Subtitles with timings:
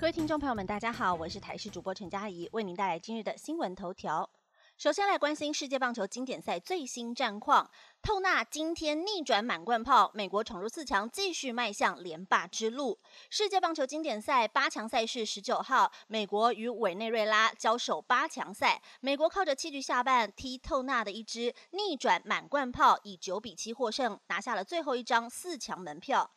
[0.00, 4.30] 各位听众朋友们，大家好，我是台视主播陈佳怡，为您带来今日的新闻头条。
[4.78, 7.70] 首先来关心世界棒球经典赛最新战况。
[8.00, 12.98] 透纳今天逆转满贯炮，美国闯入四强，继续迈向连霸之路。
[13.28, 26.30] 世界棒球经典赛八强赛事十九号，美国与委内瑞拉交手八强赛，美国靠着七局下半踢透纳的一支逆转满贯炮，以九比七获胜，拿下了最后一张四强门票。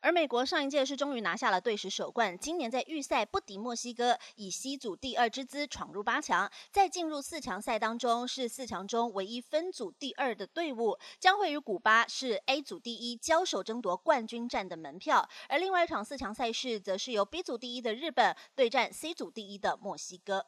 [0.00, 15.28] 而美国上一届是终于拿下了队史首冠，今年在预赛不敌墨西哥，以 C 组第二之姿闯入八强，在进入四强赛当中是四强中唯一分组第二的队伍，将会与古巴是 A 组第一交手争夺冠军战的门票。
[15.48, 20.46] 而另外一场四强赛事则是由 B 组第一的日本对战 C 组第一的墨西哥。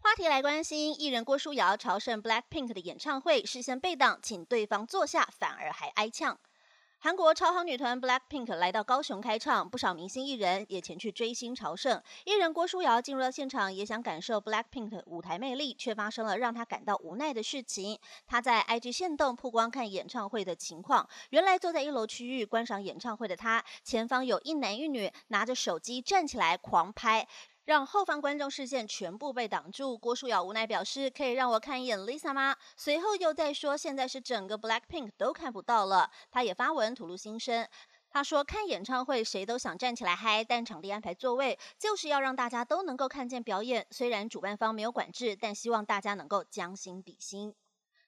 [0.00, 6.38] 话题来关心，艺人郭书瑶朝圣 BLACKPINK 的演唱会，事先被挡，请对方坐下，反而还挨呛。
[7.00, 12.02] 韩国超好女团 BLACKPINK 来到高雄开唱，不少明星艺人也前去追星朝圣。
[12.24, 17.96] 艺人郭书瑶进入到现场，也想感受 BLACKPINK 舞台魅力，却发生了让她感到无奈的事情。
[18.26, 27.28] 她在 IG 线动曝光看演唱会的情况，原来坐在一楼区域观赏演唱会的她，前方有一男一女拿着手机站起来狂拍。
[27.68, 29.98] 让后方观众视线全部被挡住。
[29.98, 37.68] 郭书瑶无奈表示：“可以让我看一眼 Lisa 吗？”随后又在说：“现在是整个 Blackpink 都看不到了。”他也发文吐露心声。
[38.08, 43.86] 他说：“看演唱会谁都想站起来嗨，但场地安排座位就是要让大家都能够看见表演。
[43.90, 47.54] 虽然主办方没有管制，但希望大家能够将心比心。”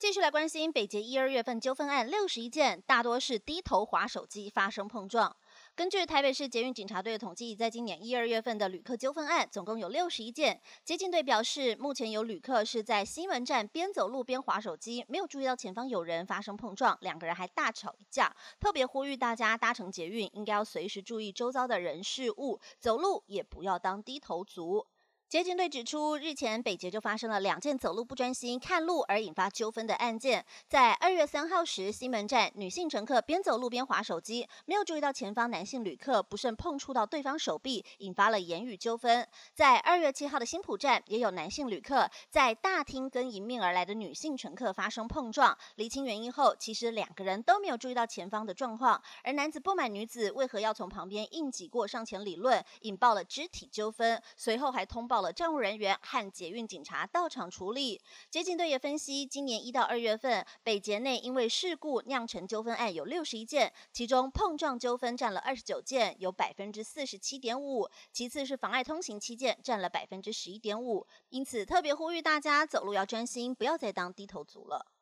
[0.00, 5.36] 继续来关心北捷一二月份纠纷案，六十一件，大多是低头划手机发生碰撞。
[5.74, 10.60] 根据台北市捷运警察队的统计，在今年一二月份的旅客纠纷案，总共有六十一件。
[10.84, 18.36] 接警队表示，目前有旅客是在西门站边走路边划手机，没有注意到前方有人发生碰撞，两个人还大吵一架。
[18.60, 24.86] 特别呼吁大家搭乘捷运，应该要随时注意周遭的人事物，走路也不要当低头族。
[25.32, 30.44] 捷警队指出，日前北捷就发生了两件走路不专心看路而引发纠纷的案件。
[30.68, 39.26] 在二月三号时，西门站女性乘客边走路边划手机，没有注意到前方男性旅客不慎碰触到对方手臂，引发了言语纠纷。
[39.54, 45.56] 在二月七号的新浦站，也有男性旅客在大厅跟迎面而来的女性乘客发生碰撞。
[45.76, 54.22] 厘清原因后，其实两个人都没有注意到前方的状况，而男子不满女子为何要从旁边硬挤过上前理论，引爆了肢体纠纷。
[54.36, 55.21] 随后还通报。
[55.22, 57.98] 了站务人员和捷运警察到场处理。
[58.30, 67.88] 捷警队也分析，今年一到二月份，北捷内因为事故酿成纠纷案有六十一件，其中碰撞纠纷占了二十九件，有百分之四十七点五。
[68.12, 71.06] 其次是妨碍通行七件，占了百分之十一点五。
[71.30, 74.92] 因此，特别呼吁大家走路要专心，不要再当低头族了。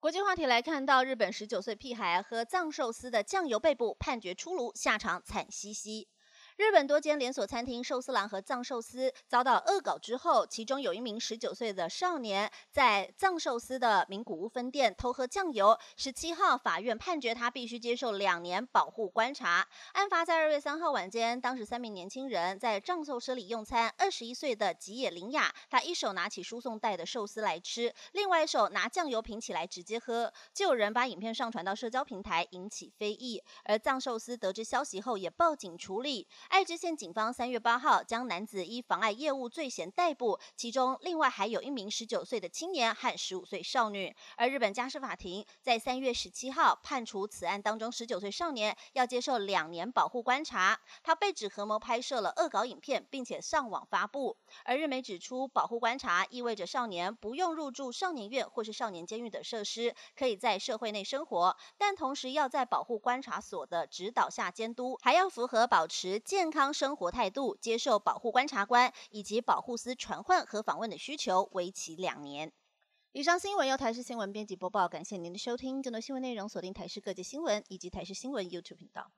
[0.00, 6.08] 国际话题来看到，日本十九岁屁孩喝藏寿司的酱油被捕，判决出炉，下场惨兮兮。
[6.58, 15.78] 日本多间连锁餐厅寿司郎和藏寿司遭到恶搞之后，其中有一名十九岁的少年在藏寿司的名古屋分店偷喝酱油。
[15.96, 19.68] 十七号，法院判决他必须接受两年保护观察。
[19.92, 23.94] 案发在二月三号晚间，当时三名年轻人在藏寿司里用餐。
[23.96, 30.32] 二十一岁的吉野玲雅，他一手拿起输送带的寿司来吃，另外一手拿酱油瓶起来直接喝。
[30.52, 33.40] 就有人把影片上传到社交平台，引起非议。
[33.62, 36.26] 而藏寿司得知消息后，也报警处理。
[36.48, 44.16] 爱知县警方三月八号将男子依妨碍业务罪嫌逮捕，其中另外还有一名十九岁的青年和十五岁少女。
[44.34, 50.80] 而日本家事法庭在三月十七号判处此案当中十九岁少年要接受两年保护观察。
[51.02, 54.36] 他被指合谋拍摄了恶搞影片，并且上网发布。
[54.64, 66.37] 而日媒指出，保护观察意味着少年不用入住少年院或是少年监狱等设施，可以在社会内生活，但同时要在保护观察所的指导下监督，还要符合保持健。
[66.38, 72.52] 健康生活态度，接受保护观察官以及保护司传唤和访问的需求，为期两年。
[73.10, 75.82] 以上新闻由台视新闻编辑播报，感谢您的收听。
[75.82, 79.10] 更多新闻内容锁定台视各界新闻以及台视新闻 YouTube 频道。